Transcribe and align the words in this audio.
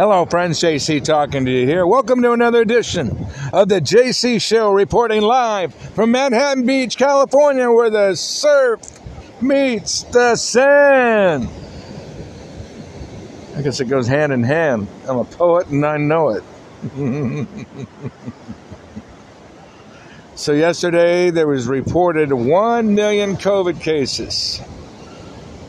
Hello, 0.00 0.24
friends. 0.24 0.58
JC 0.58 1.04
talking 1.04 1.44
to 1.44 1.50
you 1.50 1.66
here. 1.66 1.86
Welcome 1.86 2.22
to 2.22 2.32
another 2.32 2.62
edition 2.62 3.26
of 3.52 3.68
the 3.68 3.82
JC 3.82 4.40
Show, 4.40 4.72
reporting 4.72 5.20
live 5.20 5.74
from 5.74 6.10
Manhattan 6.10 6.64
Beach, 6.64 6.96
California, 6.96 7.70
where 7.70 7.90
the 7.90 8.14
surf 8.14 8.80
meets 9.42 10.04
the 10.04 10.36
sand. 10.36 11.50
I 13.54 13.60
guess 13.60 13.80
it 13.80 13.90
goes 13.90 14.08
hand 14.08 14.32
in 14.32 14.42
hand. 14.42 14.88
I'm 15.06 15.18
a 15.18 15.24
poet 15.24 15.66
and 15.66 15.84
I 15.84 15.98
know 15.98 16.30
it. 16.30 16.44
so, 20.34 20.52
yesterday 20.52 21.28
there 21.28 21.46
was 21.46 21.66
reported 21.68 22.32
1 22.32 22.94
million 22.94 23.36
COVID 23.36 23.82
cases. 23.82 24.62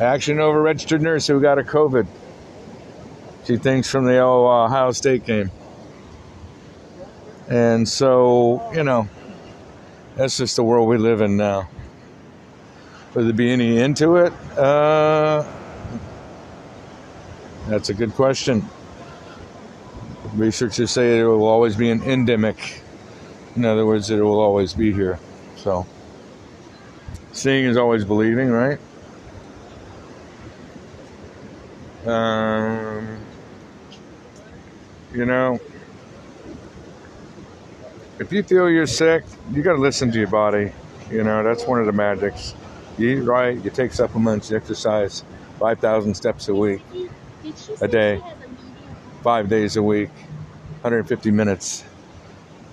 Action 0.00 0.38
over 0.38 0.62
registered 0.62 1.02
nurse 1.02 1.26
who 1.26 1.40
got 1.40 1.58
a 1.58 1.64
COVID. 1.64 2.06
She 3.44 3.56
thinks 3.56 3.90
from 3.90 4.04
the 4.04 4.20
Ohio 4.20 4.92
State 4.92 5.26
game. 5.26 5.50
And 7.48 7.88
so, 7.88 8.70
you 8.72 8.84
know, 8.84 9.08
that's 10.16 10.36
just 10.36 10.56
the 10.56 10.64
world 10.64 10.88
we 10.88 10.96
live 10.96 11.20
in 11.20 11.36
now. 11.36 11.68
Would 13.14 13.26
there 13.26 13.32
be 13.32 13.50
any 13.50 13.78
into 13.78 14.16
it? 14.16 14.32
Uh, 14.56 15.44
that's 17.66 17.90
a 17.90 17.94
good 17.94 18.12
question. 18.14 18.64
Researchers 20.34 20.90
say 20.90 21.20
it 21.20 21.24
will 21.24 21.46
always 21.46 21.76
be 21.76 21.90
an 21.90 22.02
endemic. 22.04 22.82
In 23.54 23.64
other 23.64 23.84
words, 23.84 24.08
it 24.08 24.20
will 24.20 24.40
always 24.40 24.72
be 24.72 24.92
here. 24.92 25.18
So, 25.56 25.86
seeing 27.32 27.66
is 27.66 27.76
always 27.76 28.04
believing, 28.04 28.50
right? 28.50 28.78
Um, 32.06 32.81
you 35.14 35.26
know, 35.26 35.60
if 38.18 38.32
you 38.32 38.42
feel 38.42 38.70
you're 38.70 38.86
sick, 38.86 39.24
you 39.52 39.62
got 39.62 39.72
to 39.72 39.80
listen 39.80 40.10
to 40.12 40.18
your 40.18 40.28
body. 40.28 40.72
You 41.10 41.24
know, 41.24 41.42
that's 41.42 41.66
one 41.66 41.80
of 41.80 41.86
the 41.86 41.92
magics. 41.92 42.54
You 42.98 43.08
eat 43.08 43.20
right, 43.20 43.62
you 43.62 43.70
take 43.70 43.92
supplements, 43.92 44.50
you 44.50 44.56
exercise 44.56 45.24
5,000 45.58 46.14
steps 46.14 46.48
a 46.48 46.54
week, 46.54 46.82
a 47.80 47.88
day, 47.88 48.22
five 49.22 49.48
days 49.48 49.76
a 49.76 49.82
week, 49.82 50.10
150 50.82 51.30
minutes 51.30 51.84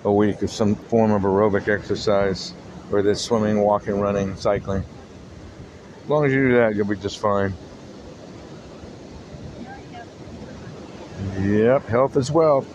a 0.04 0.12
week 0.12 0.42
of 0.42 0.50
some 0.50 0.74
form 0.74 1.10
of 1.10 1.22
aerobic 1.22 1.68
exercise, 1.68 2.50
whether 2.88 3.10
it's 3.10 3.20
swimming, 3.20 3.60
walking, 3.60 4.00
running, 4.00 4.36
cycling. 4.36 4.84
As 6.02 6.08
long 6.08 6.24
as 6.24 6.32
you 6.32 6.48
do 6.48 6.56
that, 6.56 6.74
you'll 6.74 6.86
be 6.86 6.96
just 6.96 7.18
fine. 7.18 7.54
Yep, 11.40 11.86
health 11.86 12.16
is 12.16 12.30
wealth. 12.30 12.66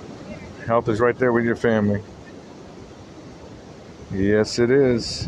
Health 0.65 0.89
is 0.89 0.99
right 0.99 1.17
there 1.17 1.31
with 1.31 1.45
your 1.45 1.55
family. 1.55 2.01
Yes, 4.11 4.59
it 4.59 4.71
is. 4.71 5.27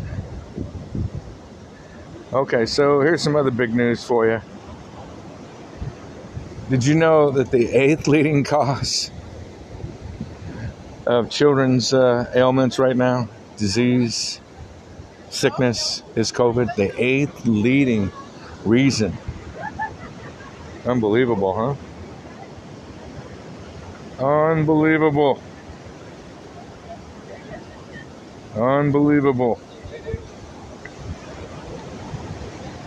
Okay, 2.32 2.66
so 2.66 3.00
here's 3.00 3.22
some 3.22 3.36
other 3.36 3.50
big 3.50 3.74
news 3.74 4.04
for 4.04 4.26
you. 4.26 4.40
Did 6.70 6.84
you 6.84 6.94
know 6.94 7.30
that 7.30 7.50
the 7.50 7.68
eighth 7.68 8.06
leading 8.06 8.44
cause 8.44 9.10
of 11.06 11.30
children's 11.30 11.94
uh, 11.94 12.30
ailments 12.34 12.78
right 12.78 12.96
now, 12.96 13.28
disease, 13.56 14.40
sickness, 15.30 16.02
is 16.14 16.30
COVID? 16.30 16.74
The 16.76 16.92
eighth 17.02 17.46
leading 17.46 18.12
reason. 18.64 19.16
Unbelievable, 20.84 21.54
huh? 21.54 21.87
Unbelievable. 24.18 25.40
Unbelievable. 28.56 29.60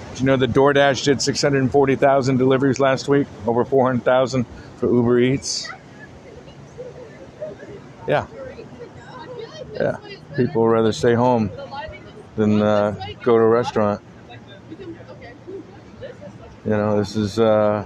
Did 0.09 0.20
you 0.20 0.25
know 0.25 0.36
that 0.36 0.52
DoorDash 0.52 1.06
did 1.06 1.22
640,000 1.22 2.38
deliveries 2.38 2.80
last 2.80 3.08
week? 3.08 3.28
Over 3.47 3.64
400,000 3.64 4.46
for 4.78 4.94
Uber 4.94 5.20
Eats? 5.20 5.72
Yeah. 8.08 8.28
Yeah. 9.74 9.96
People 10.36 10.64
would 10.64 10.70
rather 10.70 10.91
stay 10.91 11.14
home 11.14 11.50
than 12.36 12.62
uh, 12.62 12.91
go 13.24 13.38
to 13.38 13.44
a 13.44 13.47
restaurant. 13.47 14.02
You 16.66 16.72
know, 16.72 16.97
this 16.97 17.16
is. 17.16 17.40
Uh, 17.40 17.86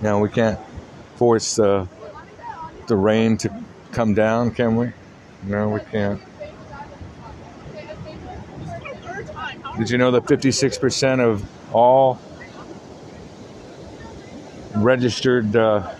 Now, 0.00 0.18
we 0.18 0.28
can't 0.28 0.58
force 1.14 1.56
the, 1.56 1.88
the 2.88 2.96
rain 2.96 3.36
to 3.38 3.62
come 3.92 4.14
down, 4.14 4.50
can 4.50 4.76
we? 4.76 4.92
No, 5.44 5.68
we 5.68 5.80
can't. 5.80 6.20
Did 9.78 9.90
you 9.90 9.98
know 9.98 10.10
that 10.10 10.24
56% 10.24 11.20
of 11.20 11.48
all 11.72 12.18
registered 14.74 15.54
uh, 15.54 15.94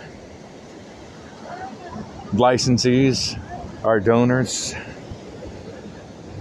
licensees 2.35 3.39
are 3.85 4.01
donors. 4.01 4.75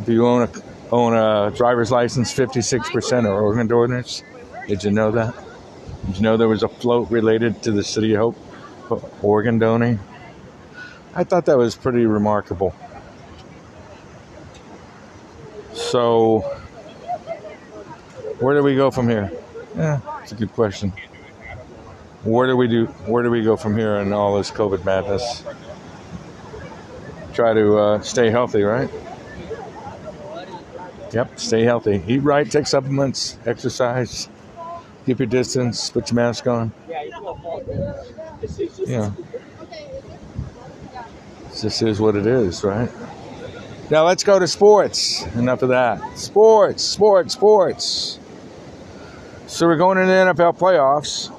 If 0.02 0.10
you 0.10 0.26
own 0.28 0.44
a 0.44 0.52
own 0.92 1.14
a 1.16 1.52
driver's 1.56 1.92
license, 1.92 2.32
56% 2.34 3.26
are 3.26 3.42
organ 3.42 3.68
donors. 3.68 4.24
Did 4.68 4.84
you 4.84 4.92
know 4.92 5.12
that? 5.12 5.34
Did 6.06 6.18
you 6.18 6.22
know 6.22 6.38
there 6.38 6.48
was 6.48 6.62
a 6.62 6.68
float 6.68 7.10
related 7.10 7.64
to 7.64 7.72
the 7.72 7.84
City 7.84 8.14
of 8.14 8.36
Hope 8.86 9.24
organ 9.24 9.58
donating? 9.60 10.00
I 11.16 11.24
thought 11.24 11.46
that 11.46 11.58
was 11.58 11.76
pretty 11.76 12.06
remarkable. 12.06 12.76
So, 15.74 16.42
where 18.40 18.56
do 18.56 18.64
we 18.64 18.76
go 18.76 18.92
from 18.92 19.10
here? 19.10 19.32
Yeah, 19.76 20.00
it's 20.22 20.32
a 20.32 20.36
good 20.36 20.54
question 20.54 20.94
where 22.24 22.48
do 22.48 22.56
we 22.56 22.68
do 22.68 22.86
where 23.06 23.24
do 23.24 23.30
we 23.30 23.44
go 23.44 23.58
from 23.58 23.78
here 23.78 23.98
in 23.98 24.14
all 24.14 24.38
this 24.38 24.50
COVID 24.50 24.86
madness? 24.86 25.44
Try 27.34 27.54
to 27.54 27.78
uh, 27.78 28.02
stay 28.02 28.30
healthy, 28.30 28.62
right? 28.62 28.90
Yep, 31.12 31.40
stay 31.40 31.64
healthy. 31.64 32.04
Eat 32.08 32.20
right, 32.20 32.50
take 32.50 32.68
supplements, 32.68 33.38
exercise, 33.46 34.30
keep 35.06 35.20
your 35.20 35.28
distance, 35.28 35.90
put 35.90 36.10
your 36.10 36.16
mask 36.16 36.48
on. 36.48 36.72
Yeah. 38.86 39.12
This 41.62 41.82
is 41.82 42.00
what 42.00 42.16
it 42.16 42.26
is, 42.26 42.64
right? 42.64 42.90
Now 43.90 44.06
let's 44.06 44.24
go 44.24 44.40
to 44.40 44.48
sports. 44.48 45.24
Enough 45.36 45.62
of 45.62 45.70
that. 45.70 46.18
Sports, 46.18 46.84
sports, 46.84 47.34
sports. 47.34 48.20
So 49.48 49.68
we're 49.68 49.78
going 49.78 49.98
into 49.98 50.12
the 50.12 50.34
NFL 50.34 50.58
playoffs. 50.58 51.32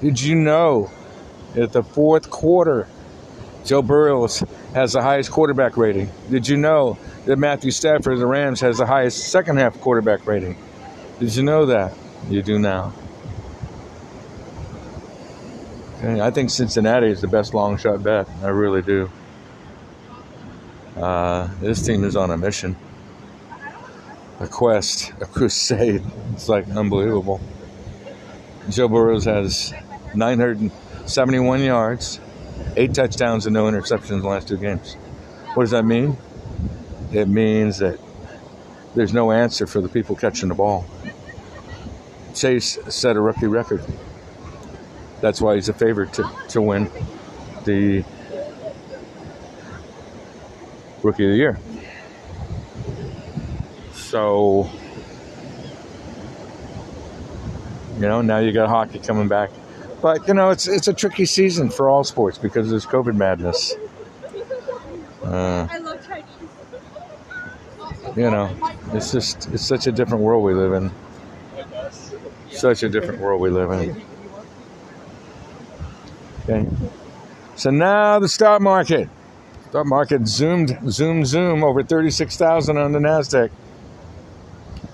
Did 0.00 0.20
you 0.20 0.34
know 0.34 0.90
that 1.54 1.72
the 1.72 1.82
fourth 1.82 2.30
quarter, 2.30 2.86
Joe 3.64 3.82
Burrows 3.82 4.42
has 4.74 4.92
the 4.92 5.02
highest 5.02 5.30
quarterback 5.30 5.76
rating? 5.76 6.10
Did 6.30 6.48
you 6.48 6.56
know 6.56 6.98
that 7.26 7.36
Matthew 7.36 7.70
Stafford 7.70 8.14
of 8.14 8.18
the 8.18 8.26
Rams 8.26 8.60
has 8.60 8.78
the 8.78 8.86
highest 8.86 9.28
second 9.30 9.58
half 9.58 9.80
quarterback 9.80 10.26
rating? 10.26 10.56
Did 11.18 11.34
you 11.36 11.42
know 11.42 11.66
that? 11.66 11.94
You 12.28 12.42
do 12.42 12.58
now. 12.58 12.92
I 16.02 16.30
think 16.30 16.50
Cincinnati 16.50 17.08
is 17.08 17.20
the 17.20 17.28
best 17.28 17.52
long 17.52 17.76
shot 17.76 18.02
bet. 18.02 18.28
I 18.42 18.48
really 18.48 18.80
do. 18.80 19.10
Uh, 20.96 21.48
this 21.60 21.84
team 21.84 22.04
is 22.04 22.16
on 22.16 22.30
a 22.30 22.38
mission. 22.38 22.76
a 24.40 24.48
quest, 24.48 25.12
a 25.20 25.26
crusade. 25.26 26.02
It's 26.32 26.48
like 26.48 26.68
unbelievable. 26.70 27.40
Joe 28.70 28.88
Burrows 28.88 29.26
has 29.26 29.74
971 31.00 31.62
yards, 31.62 32.20
eight 32.76 32.94
touchdowns, 32.94 33.46
and 33.46 33.54
no 33.54 33.64
interceptions 33.64 34.10
in 34.10 34.20
the 34.20 34.28
last 34.28 34.46
two 34.46 34.56
games. 34.56 34.94
What 35.54 35.64
does 35.64 35.70
that 35.70 35.84
mean? 35.84 36.16
It 37.12 37.26
means 37.26 37.78
that 37.78 37.98
there's 38.94 39.12
no 39.12 39.32
answer 39.32 39.66
for 39.66 39.80
the 39.80 39.88
people 39.88 40.14
catching 40.14 40.48
the 40.48 40.54
ball. 40.54 40.84
Chase 42.34 42.78
set 42.88 43.16
a 43.16 43.20
rookie 43.20 43.46
record. 43.46 43.82
That's 45.20 45.40
why 45.40 45.56
he's 45.56 45.68
a 45.68 45.72
favorite 45.72 46.12
to, 46.14 46.30
to 46.48 46.62
win 46.62 46.90
the 47.64 48.04
Rookie 51.02 51.24
of 51.24 51.30
the 51.30 51.36
Year. 51.36 51.58
So, 53.94 54.70
you 57.96 58.02
know, 58.02 58.22
now 58.22 58.38
you 58.38 58.52
got 58.52 58.68
hockey 58.68 58.98
coming 58.98 59.28
back. 59.28 59.50
But, 60.02 60.26
you 60.26 60.34
know, 60.34 60.50
it's, 60.50 60.66
it's 60.66 60.88
a 60.88 60.94
tricky 60.94 61.26
season 61.26 61.68
for 61.70 61.90
all 61.90 62.04
sports 62.04 62.38
because 62.38 62.70
there's 62.70 62.86
COVID 62.86 63.16
madness. 63.16 63.74
Uh, 65.22 65.68
you 68.16 68.30
know, 68.30 68.50
it's 68.92 69.12
just, 69.12 69.48
it's 69.52 69.64
such 69.64 69.86
a 69.86 69.92
different 69.92 70.24
world 70.24 70.42
we 70.42 70.54
live 70.54 70.72
in. 70.72 70.90
Such 72.50 72.82
a 72.82 72.88
different 72.88 73.20
world 73.20 73.40
we 73.40 73.50
live 73.50 73.70
in. 73.70 74.02
Okay. 76.48 76.68
So 77.56 77.70
now 77.70 78.18
the 78.18 78.28
stock 78.28 78.60
market. 78.60 79.08
Stock 79.68 79.86
market 79.86 80.26
zoomed, 80.26 80.78
zoom, 80.88 81.24
zoom 81.24 81.62
over 81.62 81.82
36,000 81.82 82.76
on 82.76 82.92
the 82.92 82.98
NASDAQ. 82.98 83.50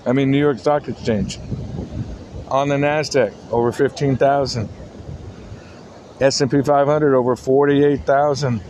I 0.04 0.12
mean, 0.12 0.30
New 0.30 0.38
York 0.38 0.58
Stock 0.58 0.88
Exchange. 0.88 1.38
On 2.48 2.68
the 2.68 2.76
NASDAQ, 2.76 3.32
over 3.50 3.72
15,000. 3.72 4.68
S&P 6.20 6.62
500 6.62 7.14
over 7.14 7.36
48,000. 7.36 8.60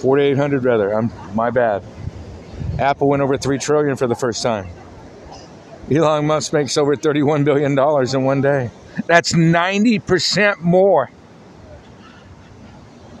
4,800 0.00 0.64
rather. 0.64 0.94
I'm 0.94 1.12
my 1.34 1.50
bad. 1.50 1.82
Apple 2.78 3.08
went 3.08 3.22
over 3.22 3.36
3 3.36 3.58
trillion 3.58 3.96
for 3.96 4.06
the 4.06 4.14
first 4.14 4.42
time. 4.42 4.68
Elon 5.90 6.26
Musk 6.26 6.52
makes 6.52 6.76
over 6.76 6.96
31 6.96 7.44
billion 7.44 7.74
dollars 7.74 8.14
in 8.14 8.24
one 8.24 8.40
day. 8.40 8.70
That's 9.06 9.32
90% 9.32 10.60
more. 10.60 11.10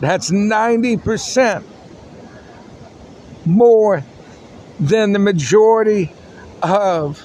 That's 0.00 0.30
90% 0.30 1.64
more 3.44 4.04
than 4.78 5.12
the 5.12 5.18
majority 5.18 6.12
of 6.62 7.24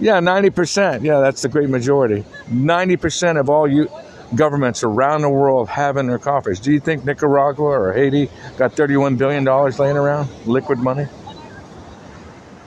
yeah, 0.00 0.20
90%. 0.20 1.02
Yeah, 1.02 1.20
that's 1.20 1.42
the 1.42 1.48
great 1.48 1.68
majority. 1.68 2.24
90% 2.50 3.40
of 3.40 3.50
all 3.50 3.66
you 3.66 3.88
governments 4.34 4.82
around 4.82 5.22
the 5.22 5.30
world 5.30 5.68
have 5.68 5.96
in 5.96 6.06
their 6.06 6.18
coffers. 6.18 6.60
Do 6.60 6.72
you 6.72 6.80
think 6.80 7.04
Nicaragua 7.04 7.64
or 7.64 7.92
Haiti 7.92 8.28
got 8.56 8.72
$31 8.72 9.16
billion 9.16 9.44
laying 9.44 9.96
around, 9.96 10.28
liquid 10.46 10.78
money? 10.78 11.06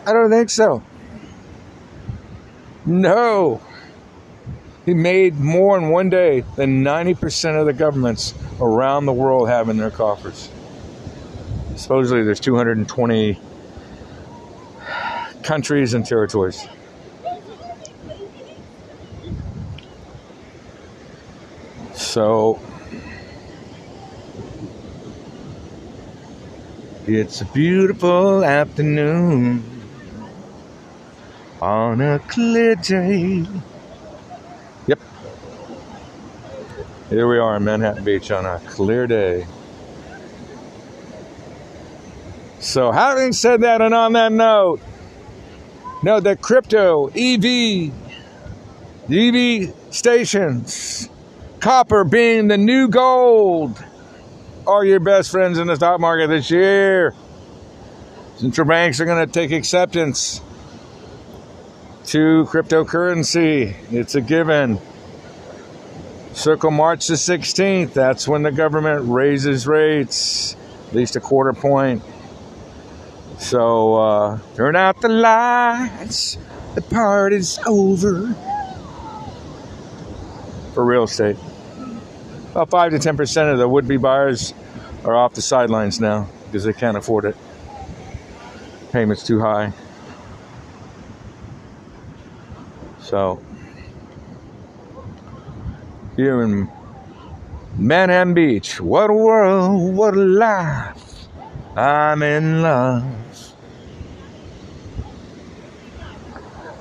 I 0.06 0.13
don't 0.13 0.31
think 0.31 0.50
so. 0.50 0.81
No. 2.86 3.62
He 4.86 4.95
made 4.95 5.36
more 5.36 5.77
in 5.77 5.89
one 5.89 6.10
day 6.10 6.44
than 6.56 6.84
90% 6.84 7.60
of 7.60 7.68
the 7.68 7.74
governments 7.74 8.34
around 8.60 9.06
the 9.06 9.13
world 9.13 9.48
have 9.48 9.69
in 9.69 9.77
their 9.77 9.92
coffers. 9.92 10.50
Supposedly, 11.75 12.24
there's 12.24 12.39
220 12.39 13.39
countries 15.44 15.94
and 15.94 16.06
territories. 16.06 16.68
So, 21.94 22.60
it's 27.06 27.42
a 27.42 27.46
beautiful 27.46 28.44
afternoon 28.44 29.64
on 31.62 32.02
a 32.02 32.20
clear 32.20 32.76
day. 32.76 33.46
Yep. 34.88 35.00
Here 37.10 37.28
we 37.28 37.38
are 37.38 37.58
in 37.58 37.64
Manhattan 37.64 38.04
Beach 38.04 38.32
on 38.32 38.46
a 38.46 38.60
clear 38.68 39.06
day. 39.06 39.46
So, 42.60 42.92
having 42.92 43.34
said 43.34 43.62
that, 43.62 43.82
and 43.82 43.94
on 43.94 44.14
that 44.14 44.32
note, 44.32 44.82
note 46.04 46.24
that 46.24 46.42
crypto, 46.42 47.08
EV, 47.08 47.92
EV 49.12 49.74
stations, 49.90 51.10
copper 51.62 52.04
being 52.04 52.48
the 52.48 52.58
new 52.58 52.88
gold, 52.90 53.81
are 54.68 54.84
your 54.84 55.00
best 55.00 55.31
friends 55.31 55.60
in 55.60 55.68
the 55.68 55.75
stock 55.75 56.00
market 56.00 56.28
this 56.28 56.50
year. 56.52 57.13
Central 58.38 58.68
banks 58.68 59.00
are 59.00 59.06
going 59.06 59.25
to 59.25 59.31
take 59.31 59.52
acceptance 59.52 60.42
to 62.06 62.46
cryptocurrency. 62.50 63.75
It's 63.92 64.16
a 64.16 64.22
given. 64.22 64.80
Circle 66.34 66.72
March 66.72 67.08
the 67.08 67.13
16th. 67.13 67.94
That's 67.94 68.28
when 68.28 68.42
the 68.42 68.52
government 68.52 69.08
raises 69.08 69.68
rates, 69.68 70.56
at 70.88 70.96
least 70.96 71.16
a 71.16 71.19
quarter 71.19 71.54
point. 71.54 72.02
So 73.38 73.96
uh, 73.96 74.40
turn 74.56 74.75
out 74.75 75.02
the 75.02 75.10
lights. 75.10 76.38
The 76.74 76.81
party's 76.81 77.60
over. 77.68 78.34
For 80.74 80.86
real 80.86 81.04
estate. 81.04 81.38
About 82.51 82.69
5 82.69 82.92
to 82.92 82.98
10% 82.98 83.51
of 83.51 83.59
the 83.59 83.68
would 83.68 83.88
be 83.88 83.95
buyers 83.95 84.53
are 85.06 85.15
off 85.15 85.33
the 85.33 85.42
sidelines 85.42 86.01
now 86.01 86.27
because 86.45 86.65
they 86.65 86.74
can't 86.74 86.98
afford 86.98 87.24
it. 87.24 87.38
Payment's 88.92 89.24
too 89.24 89.39
high. 89.39 89.71
So, 93.00 93.42
here 96.18 96.44
in 96.44 96.69
Manhattan 97.77 98.33
Beach, 98.33 98.81
what 98.81 99.09
a 99.09 99.13
world, 99.13 99.95
what 99.95 100.13
a 100.13 100.18
life. 100.18 101.27
I'm 101.77 102.21
in 102.21 102.62
love. 102.62 103.06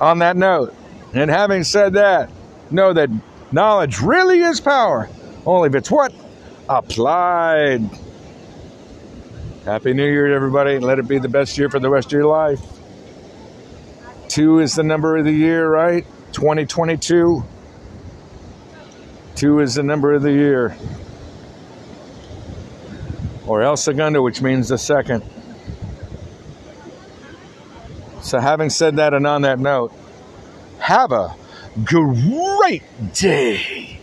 On 0.01 0.19
that 0.19 0.35
note, 0.35 0.75
and 1.13 1.29
having 1.29 1.63
said 1.63 1.93
that, 1.93 2.29
know 2.69 2.91
that 2.91 3.09
knowledge 3.53 4.01
really 4.01 4.41
is 4.41 4.59
power, 4.59 5.09
only 5.45 5.69
if 5.69 5.75
it's 5.75 5.91
what? 5.91 6.13
Applied. 6.69 7.89
Happy 9.65 9.93
New 9.93 10.05
Year, 10.05 10.33
everybody. 10.33 10.79
Let 10.79 10.99
it 10.99 11.07
be 11.07 11.19
the 11.19 11.29
best 11.29 11.57
year 11.57 11.69
for 11.69 11.79
the 11.79 11.89
rest 11.89 12.07
of 12.07 12.13
your 12.13 12.25
life. 12.25 12.59
Two 14.27 14.59
is 14.59 14.75
the 14.75 14.83
number 14.83 15.17
of 15.17 15.25
the 15.25 15.31
year, 15.31 15.69
right? 15.69 16.05
2022. 16.33 17.43
Two 19.35 19.59
is 19.59 19.75
the 19.75 19.83
number 19.83 20.13
of 20.13 20.21
the 20.21 20.31
year. 20.31 20.75
Or 23.45 23.61
El 23.61 23.77
Segundo, 23.77 24.21
which 24.21 24.41
means 24.41 24.69
the 24.69 24.77
second. 24.77 25.23
So, 28.21 28.39
having 28.39 28.69
said 28.69 28.97
that 28.97 29.13
and 29.13 29.25
on 29.25 29.41
that 29.41 29.59
note, 29.59 29.91
have 30.79 31.11
a 31.11 31.35
great 31.83 32.83
day. 33.13 34.00